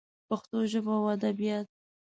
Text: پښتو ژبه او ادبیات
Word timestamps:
پښتو 0.27 0.57
ژبه 0.71 0.93
او 0.99 1.05
ادبیات 1.17 1.67